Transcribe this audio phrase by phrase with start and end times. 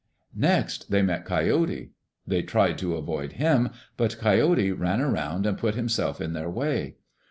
[0.35, 1.91] Next they met Coyote.
[2.25, 6.95] They tried to avoid him, but Coyote ran around and put himself in their way.